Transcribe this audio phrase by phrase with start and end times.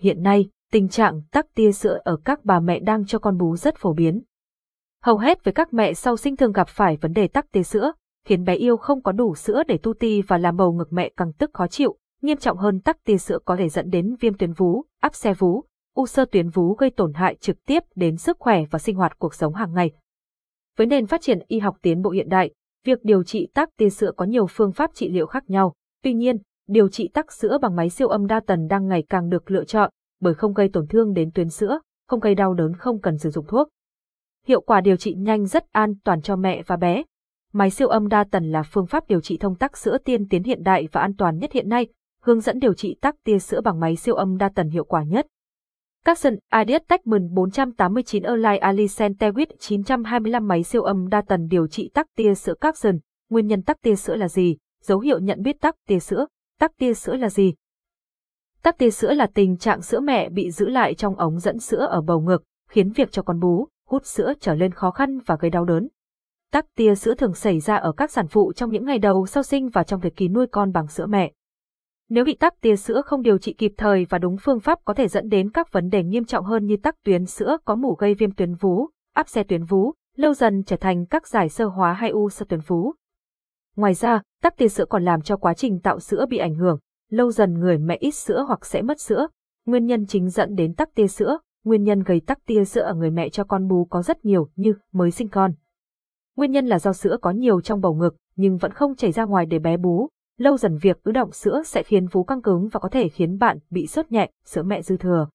[0.00, 3.56] hiện nay, tình trạng tắc tia sữa ở các bà mẹ đang cho con bú
[3.56, 4.22] rất phổ biến.
[5.02, 7.92] Hầu hết với các mẹ sau sinh thường gặp phải vấn đề tắc tia sữa,
[8.26, 11.10] khiến bé yêu không có đủ sữa để tu ti và làm bầu ngực mẹ
[11.16, 14.34] càng tức khó chịu, nghiêm trọng hơn tắc tia sữa có thể dẫn đến viêm
[14.34, 15.64] tuyến vú, áp xe vú,
[15.94, 19.18] u sơ tuyến vú gây tổn hại trực tiếp đến sức khỏe và sinh hoạt
[19.18, 19.90] cuộc sống hàng ngày.
[20.76, 22.50] Với nền phát triển y học tiến bộ hiện đại,
[22.84, 25.74] việc điều trị tắc tia sữa có nhiều phương pháp trị liệu khác nhau.
[26.02, 26.36] Tuy nhiên,
[26.68, 29.64] điều trị tắc sữa bằng máy siêu âm đa tần đang ngày càng được lựa
[29.64, 29.90] chọn
[30.20, 33.30] bởi không gây tổn thương đến tuyến sữa, không gây đau đớn không cần sử
[33.30, 33.68] dụng thuốc.
[34.46, 37.02] Hiệu quả điều trị nhanh rất an toàn cho mẹ và bé.
[37.52, 40.42] Máy siêu âm đa tần là phương pháp điều trị thông tắc sữa tiên tiến
[40.42, 41.86] hiện đại và an toàn nhất hiện nay,
[42.22, 45.02] hướng dẫn điều trị tắc tia sữa bằng máy siêu âm đa tần hiệu quả
[45.02, 45.26] nhất.
[46.04, 51.90] Capson Ideas Techman 489 Erlai Alicent Tewit 925 máy siêu âm đa tần điều trị
[51.94, 52.98] tắc tia sữa Capson.
[53.30, 54.56] Nguyên nhân tắc tia sữa là gì?
[54.82, 56.26] Dấu hiệu nhận biết tắc tia sữa.
[56.58, 57.54] Tắc tia sữa là gì?
[58.62, 61.86] Tắc tia sữa là tình trạng sữa mẹ bị giữ lại trong ống dẫn sữa
[61.90, 65.36] ở bầu ngực, khiến việc cho con bú, hút sữa trở lên khó khăn và
[65.40, 65.88] gây đau đớn.
[66.52, 69.42] Tắc tia sữa thường xảy ra ở các sản phụ trong những ngày đầu sau
[69.42, 71.32] sinh và trong thời kỳ nuôi con bằng sữa mẹ.
[72.08, 74.94] Nếu bị tắc tia sữa không điều trị kịp thời và đúng phương pháp có
[74.94, 77.94] thể dẫn đến các vấn đề nghiêm trọng hơn như tắc tuyến sữa có mủ
[77.94, 81.66] gây viêm tuyến vú, áp xe tuyến vú, lâu dần trở thành các giải sơ
[81.66, 82.92] hóa hay u sơ tuyến vú.
[83.78, 86.78] Ngoài ra, tắc tia sữa còn làm cho quá trình tạo sữa bị ảnh hưởng,
[87.10, 89.28] lâu dần người mẹ ít sữa hoặc sẽ mất sữa.
[89.66, 92.94] Nguyên nhân chính dẫn đến tắc tia sữa, nguyên nhân gây tắc tia sữa ở
[92.94, 95.52] người mẹ cho con bú có rất nhiều như mới sinh con.
[96.36, 99.24] Nguyên nhân là do sữa có nhiều trong bầu ngực nhưng vẫn không chảy ra
[99.24, 102.68] ngoài để bé bú, lâu dần việc ứ động sữa sẽ khiến vú căng cứng
[102.68, 105.28] và có thể khiến bạn bị sốt nhẹ, sữa mẹ dư thừa.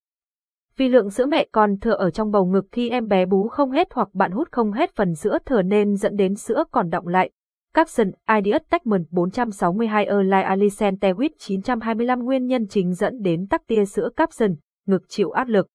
[0.78, 3.72] Vì lượng sữa mẹ còn thừa ở trong bầu ngực khi em bé bú không
[3.72, 7.08] hết hoặc bạn hút không hết phần sữa thừa nên dẫn đến sữa còn động
[7.08, 7.32] lại.
[7.76, 13.86] Capson Ideas Techman 462 Erlai Alicent Tewit 925 nguyên nhân chính dẫn đến tắc tia
[13.86, 15.68] sữa Capson, ngực chịu áp lực.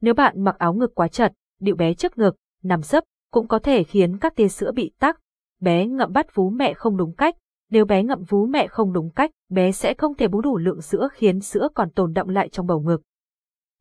[0.00, 3.58] Nếu bạn mặc áo ngực quá chật, điệu bé trước ngực, nằm sấp, cũng có
[3.58, 5.20] thể khiến các tia sữa bị tắc.
[5.60, 7.34] Bé ngậm bắt vú mẹ không đúng cách,
[7.70, 10.80] nếu bé ngậm vú mẹ không đúng cách, bé sẽ không thể bú đủ lượng
[10.80, 13.02] sữa khiến sữa còn tồn đọng lại trong bầu ngực.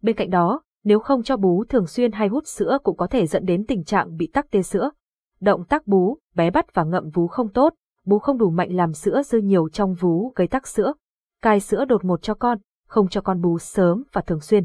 [0.02, 3.28] Bên cạnh đó, nếu không cho bú thường xuyên hay hút sữa cũng có thể
[3.28, 4.92] dẫn đến tình trạng bị tắc tia sữa.
[5.41, 7.74] Động tác bú, bé bắt và ngậm vú không tốt,
[8.06, 10.94] bú không đủ mạnh làm sữa dư nhiều trong vú gây tắc sữa.
[11.41, 12.57] Cai sữa đột ngột cho con,
[12.88, 14.63] không cho con bú sớm và thường xuyên.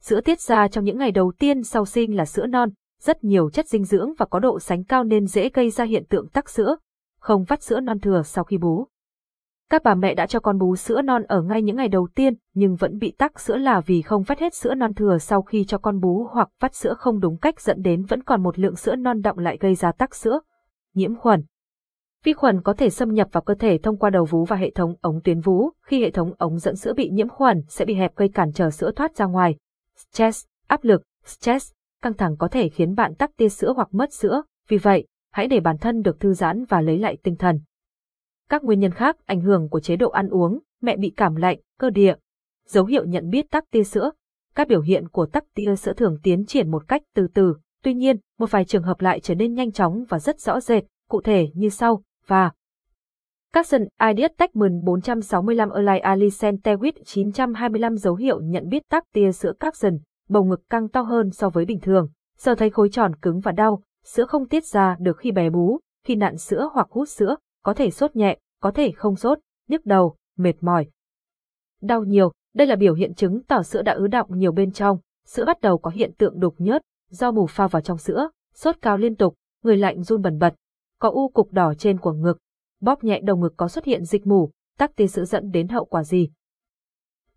[0.00, 3.50] Sữa tiết ra trong những ngày đầu tiên sau sinh là sữa non, rất nhiều
[3.50, 6.50] chất dinh dưỡng và có độ sánh cao nên dễ gây ra hiện tượng tắc
[6.50, 6.76] sữa,
[7.20, 8.86] không vắt sữa non thừa sau khi bú.
[9.70, 12.34] Các bà mẹ đã cho con bú sữa non ở ngay những ngày đầu tiên
[12.54, 15.64] nhưng vẫn bị tắc sữa là vì không vắt hết sữa non thừa sau khi
[15.64, 18.76] cho con bú hoặc vắt sữa không đúng cách dẫn đến vẫn còn một lượng
[18.76, 20.40] sữa non đọng lại gây ra tắc sữa.
[20.94, 21.44] Nhiễm khuẩn
[22.24, 24.70] Vi khuẩn có thể xâm nhập vào cơ thể thông qua đầu vú và hệ
[24.70, 27.94] thống ống tuyến vú, khi hệ thống ống dẫn sữa bị nhiễm khuẩn sẽ bị
[27.94, 29.56] hẹp gây cản trở sữa thoát ra ngoài.
[29.96, 34.12] Stress, áp lực, stress, căng thẳng có thể khiến bạn tắc tia sữa hoặc mất
[34.12, 37.60] sữa, vì vậy, hãy để bản thân được thư giãn và lấy lại tinh thần.
[38.50, 41.58] Các nguyên nhân khác ảnh hưởng của chế độ ăn uống, mẹ bị cảm lạnh,
[41.78, 42.14] cơ địa.
[42.66, 44.10] Dấu hiệu nhận biết tắc tia sữa.
[44.54, 47.94] Các biểu hiện của tắc tia sữa thường tiến triển một cách từ từ, tuy
[47.94, 51.20] nhiên, một vài trường hợp lại trở nên nhanh chóng và rất rõ rệt, cụ
[51.20, 52.52] thể như sau, và
[53.52, 59.32] các Capson Ideas Techman 465 Erlai Alicent Tewit 925 dấu hiệu nhận biết tắc tia
[59.32, 62.08] sữa các dần bầu ngực căng to hơn so với bình thường,
[62.38, 65.80] giờ thấy khối tròn cứng và đau, sữa không tiết ra được khi bé bú,
[66.04, 69.38] khi nặn sữa hoặc hút sữa, có thể sốt nhẹ, có thể không sốt,
[69.68, 70.86] nhức đầu, mệt mỏi.
[71.80, 74.98] Đau nhiều, đây là biểu hiện chứng tỏ sữa đã ứ động nhiều bên trong,
[75.26, 78.76] sữa bắt đầu có hiện tượng đục nhớt, do mù pha vào trong sữa, sốt
[78.82, 80.54] cao liên tục, người lạnh run bần bật,
[80.98, 82.38] có u cục đỏ trên của ngực,
[82.80, 85.84] bóp nhẹ đầu ngực có xuất hiện dịch mù, tắc tia sữa dẫn đến hậu
[85.84, 86.30] quả gì.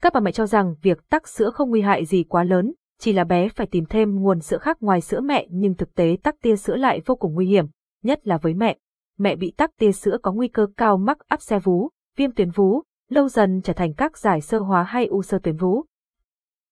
[0.02, 3.14] Các bà mẹ cho rằng việc tắc sữa không nguy hại gì quá lớn, chỉ
[3.14, 6.42] là bé phải tìm thêm nguồn sữa khác ngoài sữa mẹ nhưng thực tế tắc
[6.42, 7.66] tia sữa lại vô cùng nguy hiểm,
[8.04, 8.78] nhất là với mẹ.
[9.24, 12.50] Mẹ bị tắc tia sữa có nguy cơ cao mắc áp xe vú, viêm tuyến
[12.50, 15.84] vú, lâu dần trở thành các giải sơ hóa hay u sơ tuyến vú.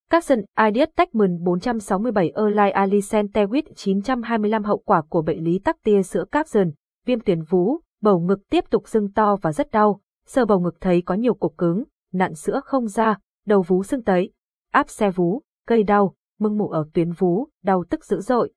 [0.09, 6.03] Capson Ideas Techman 467 Erlai Alicent Tewit 925 hậu quả của bệnh lý tắc tia
[6.03, 6.71] sữa Capson,
[7.06, 10.75] viêm tuyến vú, bầu ngực tiếp tục sưng to và rất đau, sờ bầu ngực
[10.81, 11.83] thấy có nhiều cục cứng,
[12.13, 14.31] nặn sữa không ra, đầu vú sưng tấy,
[14.71, 18.54] áp xe vú, gây đau, mưng mủ ở tuyến vú, đau tức dữ dội.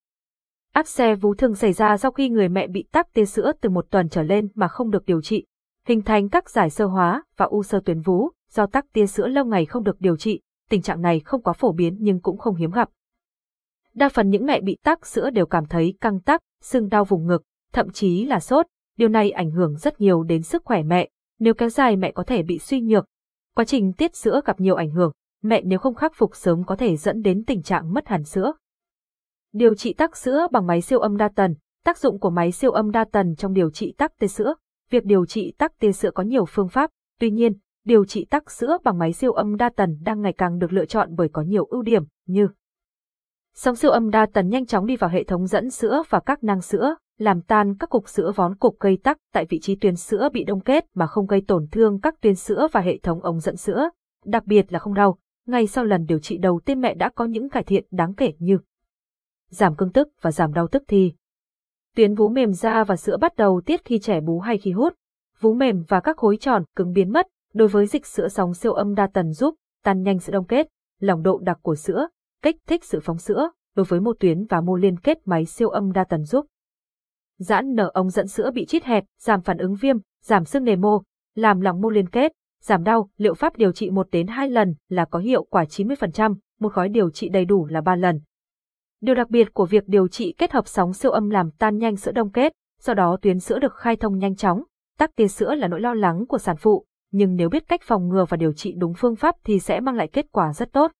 [0.75, 3.71] Áp xe vú thường xảy ra sau khi người mẹ bị tắc tia sữa từ
[3.71, 5.45] một tuần trở lên mà không được điều trị,
[5.87, 9.27] hình thành các giải sơ hóa và u sơ tuyến vú do tắc tia sữa
[9.27, 10.41] lâu ngày không được điều trị.
[10.71, 12.89] Tình trạng này không quá phổ biến nhưng cũng không hiếm gặp.
[13.95, 17.27] Đa phần những mẹ bị tắc sữa đều cảm thấy căng tắc, sưng đau vùng
[17.27, 17.43] ngực,
[17.73, 18.67] thậm chí là sốt.
[18.97, 21.09] Điều này ảnh hưởng rất nhiều đến sức khỏe mẹ.
[21.39, 23.07] Nếu kéo dài mẹ có thể bị suy nhược.
[23.57, 25.13] Quá trình tiết sữa gặp nhiều ảnh hưởng,
[25.43, 28.53] mẹ nếu không khắc phục sớm có thể dẫn đến tình trạng mất hẳn sữa.
[29.55, 31.55] Điều trị tắc sữa bằng máy siêu âm đa tần,
[31.85, 34.55] tác dụng của máy siêu âm đa tần trong điều trị tắc tia sữa.
[34.91, 36.91] Việc điều trị tắc tia sữa có nhiều phương pháp,
[37.21, 37.53] tuy nhiên,
[37.85, 40.85] điều trị tắc sữa bằng máy siêu âm đa tần đang ngày càng được lựa
[40.85, 42.49] chọn bởi có nhiều ưu điểm như
[43.55, 46.45] Sóng siêu âm đa tần nhanh chóng đi vào hệ thống dẫn sữa và các
[46.45, 49.97] nang sữa, làm tan các cục sữa vón cục gây tắc tại vị trí tuyến
[49.97, 53.21] sữa bị đông kết mà không gây tổn thương các tuyến sữa và hệ thống
[53.21, 53.91] ống dẫn sữa,
[54.25, 55.19] đặc biệt là không đau.
[55.47, 58.33] Ngay sau lần điều trị đầu tiên mẹ đã có những cải thiện đáng kể
[58.39, 58.59] như
[59.51, 61.13] giảm cương tức và giảm đau tức thì.
[61.97, 64.95] Tuyến vú mềm da và sữa bắt đầu tiết khi trẻ bú hay khi hút.
[65.41, 68.73] Vú mềm và các khối tròn cứng biến mất, đối với dịch sữa sóng siêu
[68.73, 69.55] âm đa tần giúp
[69.85, 70.69] tan nhanh sự đông kết,
[71.01, 72.09] lòng độ đặc của sữa,
[72.43, 75.69] kích thích sự phóng sữa, đối với mô tuyến và mô liên kết máy siêu
[75.69, 76.47] âm đa tần giúp.
[77.39, 80.77] Giãn nở ống dẫn sữa bị chít hẹp, giảm phản ứng viêm, giảm sưng nề
[80.77, 81.03] mô,
[81.35, 82.33] làm lòng mô liên kết,
[82.63, 86.35] giảm đau, liệu pháp điều trị 1 đến 2 lần là có hiệu quả 90%,
[86.61, 88.21] một gói điều trị đầy đủ là 3 lần.
[89.05, 91.97] Điều đặc biệt của việc điều trị kết hợp sóng siêu âm làm tan nhanh
[91.97, 94.63] sữa đông kết, sau đó tuyến sữa được khai thông nhanh chóng.
[94.99, 98.09] Tắc tia sữa là nỗi lo lắng của sản phụ, nhưng nếu biết cách phòng
[98.09, 100.93] ngừa và điều trị đúng phương pháp thì sẽ mang lại kết quả rất tốt.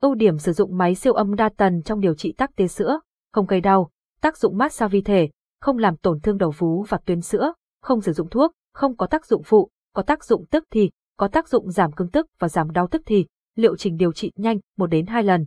[0.00, 3.00] Ưu điểm sử dụng máy siêu âm đa tần trong điều trị tắc tia sữa,
[3.32, 3.90] không gây đau,
[4.20, 5.30] tác dụng mát vi thể,
[5.60, 7.52] không làm tổn thương đầu vú và tuyến sữa,
[7.82, 11.28] không sử dụng thuốc, không có tác dụng phụ, có tác dụng tức thì, có
[11.28, 13.26] tác dụng giảm cứng tức và giảm đau tức thì,
[13.56, 15.46] liệu trình điều trị nhanh, 1 đến 2 lần.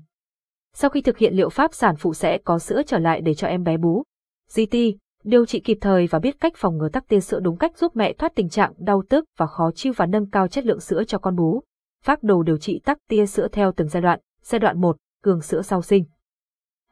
[0.77, 3.47] Sau khi thực hiện liệu pháp sản phụ sẽ có sữa trở lại để cho
[3.47, 4.03] em bé bú.
[4.55, 4.77] GT,
[5.23, 7.95] điều trị kịp thời và biết cách phòng ngừa tắc tia sữa đúng cách giúp
[7.95, 11.03] mẹ thoát tình trạng đau tức và khó chịu và nâng cao chất lượng sữa
[11.07, 11.63] cho con bú.
[12.03, 14.19] Phác đồ điều trị tắc tia sữa theo từng giai đoạn.
[14.41, 16.05] Giai đoạn 1, cường sữa sau sinh.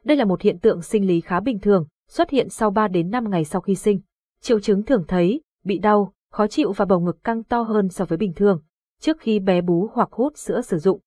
[0.04, 3.10] Đây là một hiện tượng sinh lý khá bình thường, xuất hiện sau 3 đến
[3.10, 4.00] 5 ngày sau khi sinh.
[4.40, 8.04] Triệu chứng thường thấy, bị đau, khó chịu và bầu ngực căng to hơn so
[8.04, 8.62] với bình thường,
[9.00, 11.00] trước khi bé bú hoặc hút sữa sử dụng.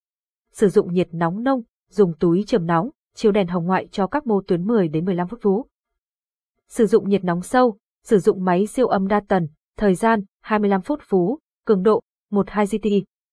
[0.51, 4.27] Sử dụng nhiệt nóng nông, dùng túi chườm nóng, chiếu đèn hồng ngoại cho các
[4.27, 5.65] mô tuyến 10 đến 15 phút vú.
[6.69, 9.47] Sử dụng nhiệt nóng sâu, sử dụng máy siêu âm đa tần,
[9.77, 12.01] thời gian 25 phút vú, cường độ
[12.31, 12.87] 12 GT,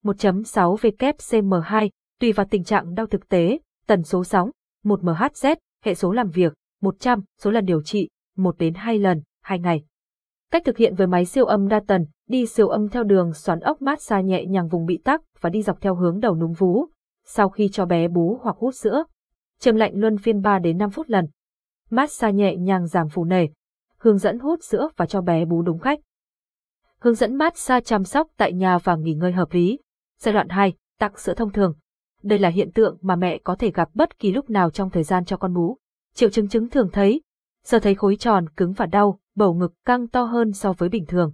[0.05, 1.91] 1.6 WCM2,
[2.21, 4.51] tùy vào tình trạng đau thực tế, tần số sóng,
[4.85, 9.23] 1 MHz, hệ số làm việc, 100, số lần điều trị, 1 đến 2 lần,
[9.43, 9.85] 2 ngày.
[10.51, 13.61] Cách thực hiện với máy siêu âm đa tần, đi siêu âm theo đường xoắn
[13.61, 16.53] ốc mát xa nhẹ nhàng vùng bị tắc và đi dọc theo hướng đầu núm
[16.53, 16.87] vú.
[17.25, 19.05] Sau khi cho bé bú hoặc hút sữa,
[19.59, 21.27] châm lạnh luân phiên 3 đến 5 phút lần.
[21.91, 23.47] massage nhẹ nhàng giảm phù nề.
[23.99, 26.01] Hướng dẫn hút sữa và cho bé bú đúng cách.
[26.99, 29.79] Hướng dẫn massage chăm sóc tại nhà và nghỉ ngơi hợp lý.
[30.19, 31.75] Giai đoạn 2, tặng sữa thông thường.
[32.23, 35.03] Đây là hiện tượng mà mẹ có thể gặp bất kỳ lúc nào trong thời
[35.03, 35.79] gian cho con bú.
[36.15, 37.23] Triệu chứng chứng thường thấy,
[37.65, 41.07] giờ thấy khối tròn cứng và đau, bầu ngực căng to hơn so với bình
[41.07, 41.33] thường.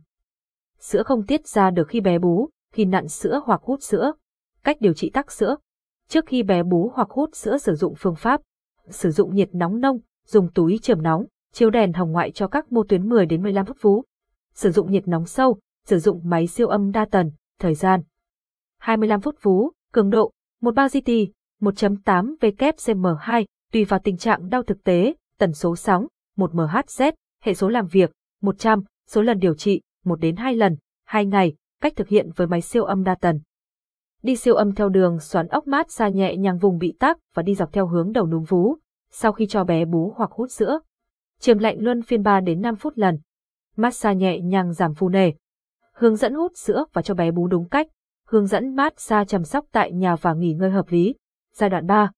[0.79, 4.13] Sữa không tiết ra được khi bé bú, khi nặn sữa hoặc hút sữa.
[4.65, 5.57] Cách điều trị tắc sữa.
[6.11, 8.41] Trước khi bé bú hoặc hút sữa sử dụng phương pháp,
[8.89, 12.73] sử dụng nhiệt nóng nông, dùng túi chườm nóng, chiếu đèn hồng ngoại cho các
[12.73, 14.05] mô tuyến 10 đến 15 phút vú.
[14.55, 18.03] Sử dụng nhiệt nóng sâu, sử dụng máy siêu âm đa tần, thời gian
[18.79, 21.11] 25 phút vú, cường độ 13 GT,
[21.61, 26.07] 1.8 WCM2, tùy vào tình trạng đau thực tế, tần số sóng,
[26.37, 30.77] 1 MHz, hệ số làm việc, 100, số lần điều trị, 1 đến 2 lần,
[31.05, 33.41] 2 ngày, cách thực hiện với máy siêu âm đa tần.
[34.23, 37.43] Đi siêu âm theo đường xoắn ốc mát xa nhẹ nhàng vùng bị tắc và
[37.43, 38.77] đi dọc theo hướng đầu núm vú,
[39.11, 40.81] sau khi cho bé bú hoặc hút sữa.
[41.41, 43.19] Chiêm lạnh luân phiên 3 đến 5 phút lần.
[43.77, 45.33] Massage nhẹ nhàng giảm phù nề.
[45.95, 47.87] Hướng dẫn hút sữa và cho bé bú đúng cách.
[48.27, 51.15] Hướng dẫn mát xa chăm sóc tại nhà và nghỉ ngơi hợp lý.
[51.55, 52.11] Giai đoạn 3.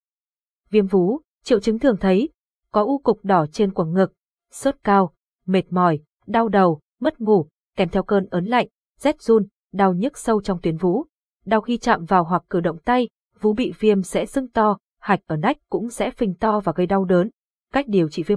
[0.70, 2.28] Viêm vú, triệu chứng thường thấy,
[2.72, 4.12] có u cục đỏ trên quầng ngực,
[4.50, 5.12] sốt cao,
[5.46, 8.68] mệt mỏi, đau đầu, mất ngủ, kèm theo cơn ớn lạnh,
[8.98, 11.06] rét run, đau nhức sâu trong tuyến vú.
[11.46, 13.08] Đau khi chạm vào hoặc cử động tay,
[13.40, 16.86] vú bị viêm sẽ sưng to, hạch ở nách cũng sẽ phình to và gây
[16.86, 17.30] đau đớn.
[17.72, 18.30] Cách điều trị viêm